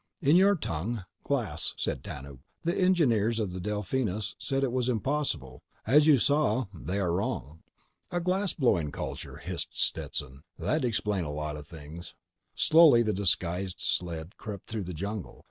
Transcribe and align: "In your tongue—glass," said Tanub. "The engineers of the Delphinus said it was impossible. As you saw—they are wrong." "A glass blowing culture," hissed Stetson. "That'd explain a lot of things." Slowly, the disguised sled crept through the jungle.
"In 0.19 0.35
your 0.35 0.55
tongue—glass," 0.55 1.75
said 1.77 2.03
Tanub. 2.03 2.39
"The 2.63 2.75
engineers 2.75 3.39
of 3.39 3.53
the 3.53 3.59
Delphinus 3.61 4.33
said 4.39 4.63
it 4.63 4.71
was 4.71 4.89
impossible. 4.89 5.61
As 5.85 6.07
you 6.07 6.17
saw—they 6.17 6.97
are 6.99 7.11
wrong." 7.11 7.61
"A 8.09 8.19
glass 8.19 8.53
blowing 8.55 8.91
culture," 8.91 9.37
hissed 9.37 9.69
Stetson. 9.79 10.41
"That'd 10.57 10.85
explain 10.85 11.23
a 11.23 11.31
lot 11.31 11.55
of 11.55 11.67
things." 11.67 12.15
Slowly, 12.55 13.03
the 13.03 13.13
disguised 13.13 13.75
sled 13.77 14.37
crept 14.37 14.65
through 14.65 14.85
the 14.85 14.95
jungle. 14.95 15.39